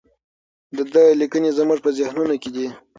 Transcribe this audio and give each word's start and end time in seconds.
د 0.77 0.79
ده 0.93 1.03
لیکنې 1.21 1.49
زموږ 1.59 1.79
په 1.85 1.89
ذهنونو 1.97 2.35
کې 2.41 2.49
دي. 2.55 2.67